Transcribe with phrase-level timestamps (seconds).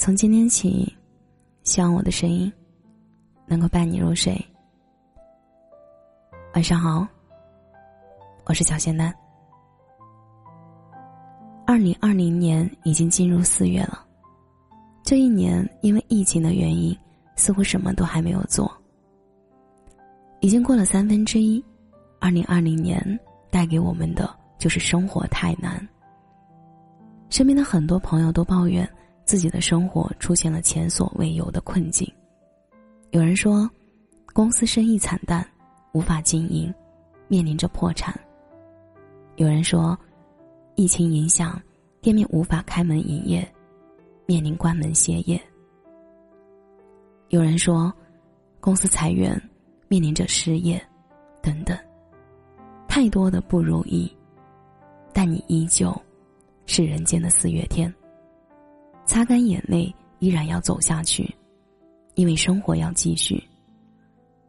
[0.00, 0.90] 从今天起，
[1.62, 2.50] 希望我的声音
[3.44, 4.34] 能够伴你入睡。
[6.54, 7.06] 晚上好，
[8.46, 9.14] 我是小仙丹。
[11.66, 14.02] 二零二零年已经进入四月了，
[15.02, 16.96] 这一年因为疫情的原因，
[17.36, 18.72] 似乎什么都还没有做。
[20.40, 21.62] 已经过了三分之一，
[22.18, 23.20] 二零二零年
[23.50, 25.86] 带给我们的就是生活太难。
[27.28, 28.90] 身边的很多朋友都抱怨。
[29.30, 32.12] 自己的生活出现了前所未有的困境，
[33.10, 33.70] 有人说，
[34.32, 35.46] 公司生意惨淡，
[35.92, 36.74] 无法经营，
[37.28, 38.12] 面临着破产；
[39.36, 39.96] 有人说，
[40.74, 41.62] 疫情影响，
[42.00, 43.48] 店面无法开门营业，
[44.26, 45.38] 面临关门歇业；
[47.28, 47.94] 有人说，
[48.58, 49.40] 公司裁员，
[49.86, 50.84] 面临着失业，
[51.40, 51.78] 等等，
[52.88, 54.12] 太多的不如意，
[55.12, 55.96] 但你依旧
[56.66, 57.94] 是人间的四月天。
[59.10, 61.28] 擦干眼泪，依然要走下去，
[62.14, 63.42] 因为生活要继续。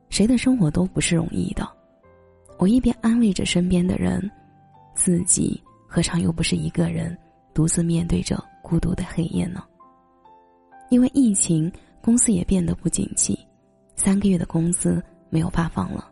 [0.08, 1.68] 谁的生活都不是容易的。
[2.59, 4.30] 我一边安慰着身边的人，
[4.94, 7.18] 自己何尝又不是一个人
[7.56, 9.64] 独自面对着孤独的黑夜呢？
[10.92, 13.36] 因为疫情，公司也变得不景气，
[13.96, 16.08] 三个月的工资没有发放了，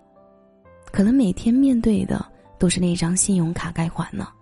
[0.92, 2.26] 可能每天面对的
[2.58, 4.34] 都是那张信用卡该还了，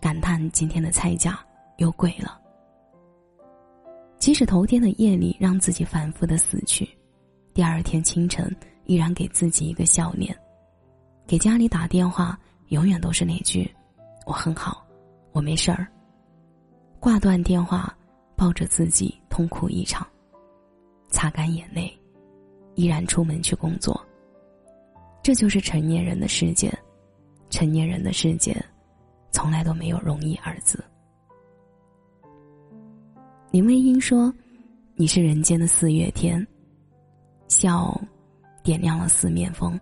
[0.00, 1.38] 感叹今天的菜价
[1.76, 2.40] 又贵了。
[4.24, 6.88] 即使头天的夜里让自己反复的死去，
[7.52, 8.50] 第二天清晨
[8.86, 10.34] 依然给自己一个笑脸。
[11.26, 13.70] 给家里打电话，永远都是那句
[14.24, 14.82] ：“我很好，
[15.32, 15.86] 我没事儿。”
[16.98, 17.94] 挂断电话，
[18.34, 20.06] 抱着自己痛哭一场，
[21.10, 21.92] 擦干眼泪，
[22.76, 24.02] 依然出门去工作。
[25.22, 26.72] 这就是成年人的世界，
[27.50, 28.56] 成年人的世界，
[29.30, 30.82] 从来都没有容易二字。
[33.54, 34.34] 林徽因说
[34.98, 36.44] ：“你是人间的四月天，
[37.46, 37.96] 笑
[38.64, 39.78] 点亮了四面风。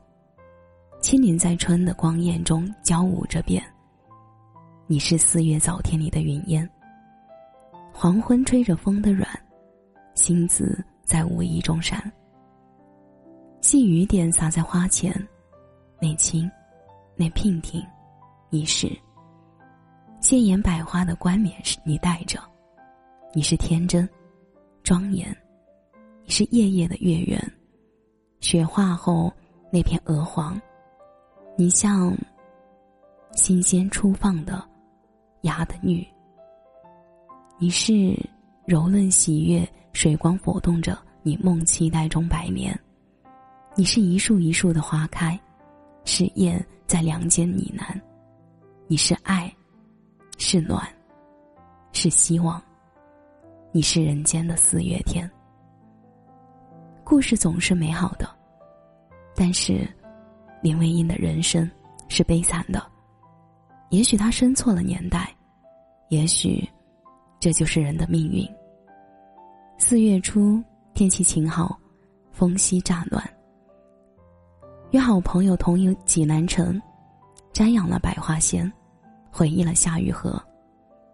[1.00, 3.64] 轻灵在春的光艳中交舞着变。
[4.86, 6.68] 你是四月早天里的云烟，
[7.94, 9.26] 黄昏吹着风的软，
[10.14, 12.12] 星子在无意中闪。
[13.62, 15.10] 细雨点洒在花前，
[15.98, 16.46] 那青，
[17.16, 17.82] 那娉婷，
[18.50, 18.86] 你是
[20.20, 22.38] 鲜艳百花的冠冕，是你戴着。”
[23.34, 24.06] 你是天真，
[24.82, 25.26] 庄严；
[26.22, 27.52] 你是夜夜的月圆，
[28.40, 29.32] 雪化后
[29.72, 30.60] 那片鹅黄。
[31.56, 32.14] 你像
[33.32, 34.62] 新鲜初放的
[35.42, 36.06] 芽的绿。
[37.58, 38.14] 你是
[38.66, 42.78] 柔嫩喜悦，水光浮动着你梦期待中百年。
[43.74, 45.40] 你是一树一树的花开，
[46.04, 47.98] 是燕在梁间呢喃。
[48.88, 49.50] 你是爱，
[50.36, 50.86] 是暖，
[51.92, 52.62] 是希望。
[53.74, 55.28] 你是人间的四月天。
[57.02, 58.28] 故事总是美好的，
[59.34, 59.88] 但是
[60.60, 61.68] 林徽因的人生
[62.06, 62.84] 是悲惨的。
[63.88, 65.34] 也许她生错了年代，
[66.10, 66.68] 也许
[67.40, 68.46] 这就是人的命运。
[69.78, 70.62] 四月初，
[70.92, 71.74] 天气晴好，
[72.30, 73.26] 风息乍暖。
[74.90, 76.78] 约好朋友同游济南城，
[77.54, 78.70] 瞻仰了百花仙，
[79.30, 80.38] 回忆了夏雨荷，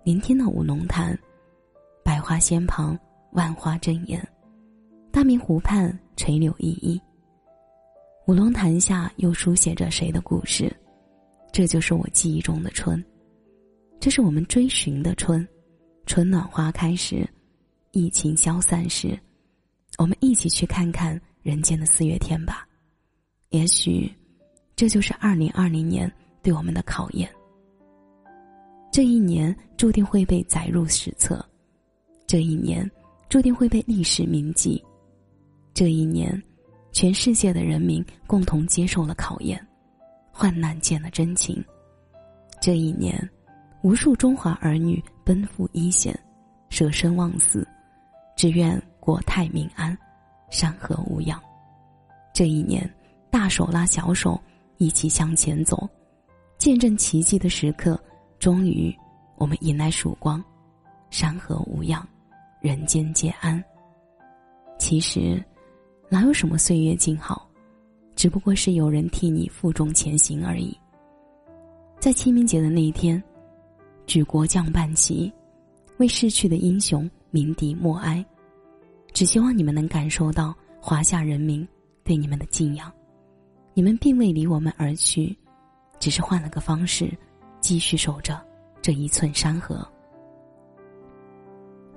[0.03, 1.17] 聆听了五龙潭。
[2.09, 2.99] 百花仙旁，
[3.33, 4.19] 万花争艳；
[5.13, 6.99] 大明湖畔，垂柳依依。
[8.27, 10.75] 五龙潭下，又书写着谁的故事？
[11.53, 13.05] 这就是我记忆中的春，
[14.01, 15.47] 这是我们追寻的春。
[16.07, 17.29] 春暖花开时，
[17.93, 19.15] 疫情消散时，
[19.99, 22.67] 我们一起去看看人间的四月天吧。
[23.51, 24.11] 也许，
[24.75, 26.11] 这就是二零二零年
[26.43, 27.29] 对我们的考验。
[28.91, 31.45] 这一年注定会被载入史册。
[32.29, 32.89] 这一年，
[33.31, 34.85] 注定会被历史铭记。
[35.73, 36.31] 这一年，
[36.93, 39.59] 全世界的人民共同接受了考验，
[40.31, 41.65] 患难见了真情。
[42.61, 43.19] 这一年，
[43.83, 46.15] 无数中华儿女奔赴一线，
[46.69, 47.67] 舍身忘死，
[48.37, 49.97] 只愿国泰民安，
[50.51, 51.43] 山河无恙。
[52.35, 52.89] 这一年，
[53.31, 54.39] 大手拉小手，
[54.77, 55.89] 一起向前走，
[56.59, 57.99] 见证奇迹的时刻，
[58.39, 58.95] 终于，
[59.37, 60.45] 我们迎来曙光，
[61.09, 62.07] 山河无恙。
[62.61, 63.63] 人间皆安。
[64.79, 65.43] 其实，
[66.09, 67.49] 哪有什么岁月静好，
[68.17, 70.77] 只不过是有人替你负重前行而已。
[72.01, 73.23] 在清明节的那一天，
[74.07, 75.33] 举国降半旗，
[75.99, 78.25] 为逝去的英雄鸣笛默哀。
[79.13, 81.67] 只希望你们能感受到华夏人民
[82.05, 82.93] 对你们的敬仰。
[83.75, 85.37] 你们并未离我们而去，
[85.99, 87.13] 只是换了个方式，
[87.61, 88.41] 继续守着
[88.83, 89.87] 这一寸山河。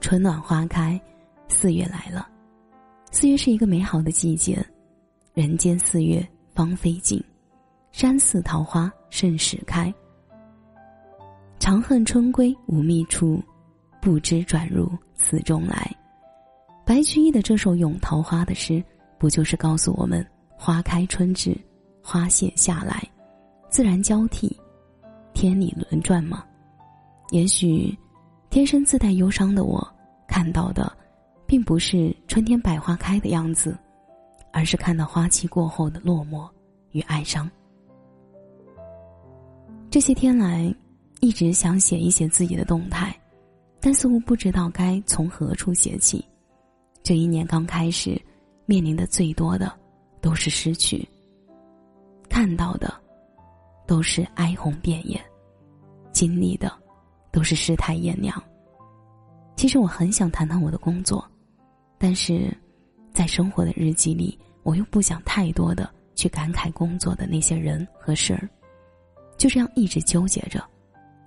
[0.02, 1.00] 春暖花开，
[1.48, 2.28] 四月来了，
[3.12, 4.66] 四月是一个美好的季节，
[5.34, 7.24] 人间四月芳菲尽，
[7.92, 9.94] 山寺桃花盛始开。
[11.60, 13.42] 长恨春归无觅处，
[14.02, 15.90] 不知转入此中来。
[16.84, 18.84] 白居易的这首咏桃花的诗，
[19.20, 20.26] 不就是告诉我们：
[20.58, 21.56] 花开春至，
[22.04, 23.02] 花谢夏来，
[23.70, 24.60] 自然交替，
[25.34, 26.44] 天理轮转吗？
[27.30, 27.96] 也许，
[28.52, 29.82] 天生自带忧伤的我，
[30.28, 30.92] 看到的，
[31.48, 33.76] 并不是春天百花开的样子，
[34.52, 36.48] 而是看到花期过后的落寞
[36.92, 37.50] 与哀伤。
[39.90, 40.72] 这些天来。
[41.24, 43.16] 一直想写一写自己的动态，
[43.80, 46.26] 但似乎不知道该从何处写起。
[47.04, 48.20] 这一年刚开始，
[48.66, 49.72] 面临的最多的
[50.20, 51.08] 都是失去，
[52.28, 52.92] 看到的
[53.86, 55.22] 都是哀鸿遍野，
[56.12, 56.74] 经历的
[57.32, 58.42] 都是世态炎凉。
[59.56, 61.26] 其实我很想谈谈我的工作，
[61.98, 62.56] 但是
[63.14, 68.50] 在生活的日记里，我又不想太多的去感慨工作的那些人和事儿，
[69.38, 70.64] 就这样一直纠结着。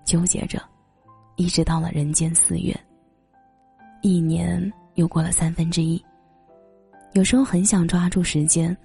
[0.04, 0.60] 纠结着，
[1.36, 2.78] 一直到了人间四月。
[4.02, 6.04] 一年又过了三分之一。
[7.12, 8.76] 有时候很想抓住时间，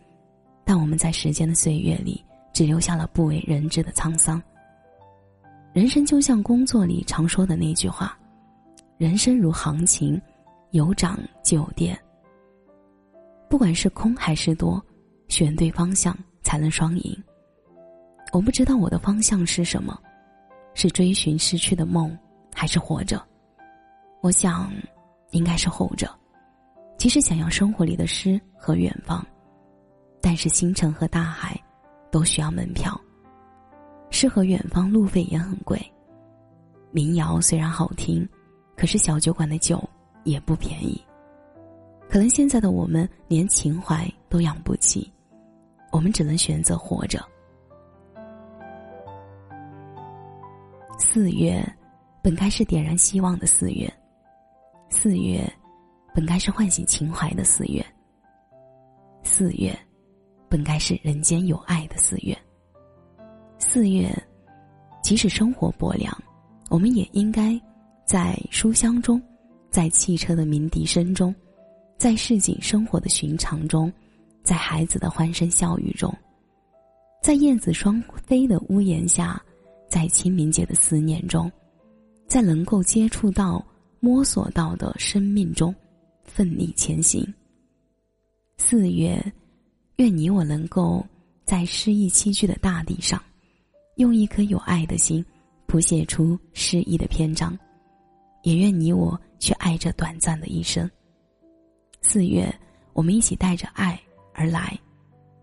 [0.64, 2.24] 但我们在时间的岁月里，
[2.54, 4.42] 只留下了不为人知的沧桑。
[5.74, 8.18] 人生就像工作里常说的那句话
[8.98, 10.22] ：“人生如行情，
[10.72, 11.98] 有涨就有跌。”
[13.50, 14.84] 不管是空还是多，
[15.28, 17.24] 选对方向才能双赢。
[18.32, 20.00] 我不知道我的方向是什么。
[20.76, 22.16] 是追寻失去的梦，
[22.54, 23.22] 还是活着？
[24.22, 24.72] 我想，
[25.32, 26.10] 应该是后者。
[26.98, 29.26] 其实想要生活里的诗和远方，
[30.22, 31.60] 但是星辰和大海，
[32.12, 32.98] 都需要门票。
[34.10, 35.80] 诗和远方路费也很贵。
[36.92, 38.28] 民谣虽然好听，
[38.76, 39.88] 可是小酒馆的酒
[40.24, 41.00] 也不便宜。
[42.10, 45.12] 可能现在的我们连情怀都养不起，
[45.92, 47.24] 我们只能选择活着。
[50.98, 51.64] 四月，
[52.22, 53.88] 本该是点燃希望的四月；
[54.90, 55.48] 四月，
[56.16, 57.84] 本该是唤醒情怀的四月；
[59.24, 59.78] 四月，
[60.50, 62.36] 本该是人间有爱的四月。
[63.72, 64.12] 四月，
[65.04, 66.12] 即使生活薄凉，
[66.72, 67.56] 我们也应该
[68.04, 69.22] 在书香中，
[69.70, 71.34] 在汽车的鸣笛声中，
[71.96, 73.94] 在市井生活的寻常中，
[74.42, 76.12] 在孩子的欢声笑语中，
[77.22, 79.40] 在燕子双飞的屋檐下。
[79.88, 81.52] 在清明节的思念中，
[82.28, 83.64] 在能够接触到、
[84.00, 85.74] 摸索到的生命中，
[86.24, 87.24] 奋力前行。
[88.58, 89.20] 四月，
[89.98, 91.06] 愿你我能够
[91.44, 93.20] 在诗意栖居的大地上，
[94.00, 95.24] 用一颗有爱的心，
[95.68, 97.58] 谱写出诗意的篇章。
[98.44, 100.90] 也愿你我去爱这短暂的一生。
[102.02, 102.50] 四月，
[102.94, 104.00] 我们一起带着爱
[104.34, 104.80] 而来，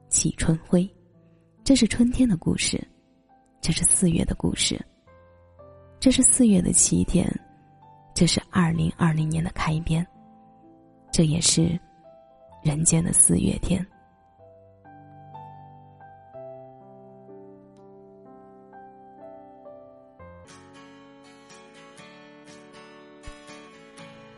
[0.08, 0.88] 起春晖。
[1.62, 2.82] 这是春天的故事。
[3.60, 4.82] 这是四月的故事。
[6.00, 7.30] 这是四月的起点，
[8.14, 10.06] 这是二零二零年的开篇，
[11.12, 11.78] 这也是
[12.64, 13.86] 人间的四月天。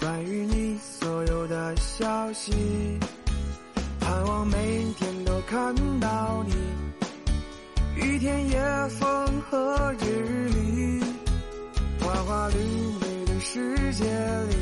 [0.00, 2.52] 关于你所有的消息，
[3.98, 4.56] 盼望每
[4.96, 6.54] 天都看到你。
[7.96, 11.02] 雨天、也风和日丽，
[12.00, 14.04] 花花绿绿的世界
[14.50, 14.56] 里，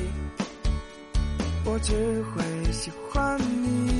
[1.64, 3.95] 我只会喜欢你。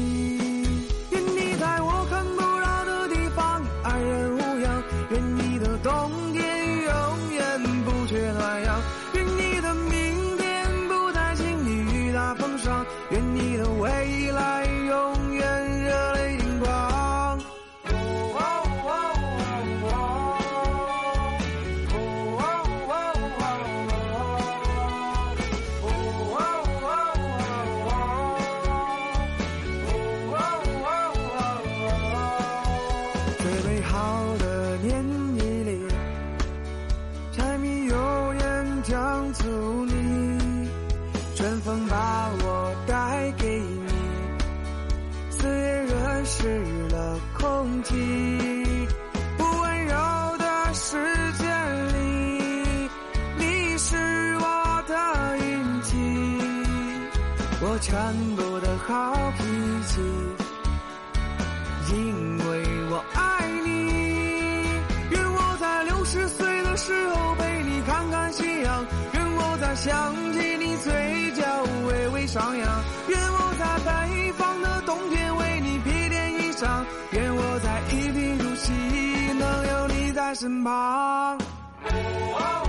[46.28, 47.94] 湿了空气
[49.38, 49.94] 不温柔
[50.38, 50.96] 的世
[51.38, 51.44] 界
[51.92, 52.90] 里
[53.38, 53.96] 你是
[54.40, 55.96] 我的运气
[57.62, 57.96] 我全
[58.34, 59.44] 部的好脾
[59.86, 60.00] 气
[61.94, 63.70] 因为我爱你。
[65.10, 71.44] 愿我在六十岁的时候陪你看看夕阳愿我在想起你嘴角
[71.86, 72.75] 微微上扬
[77.12, 78.72] 愿我在一贫如洗
[79.38, 80.72] 能有你在身旁。
[80.72, 81.38] 哦
[82.38, 82.65] 哦